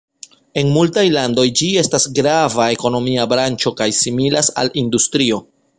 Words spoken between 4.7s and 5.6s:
industrio.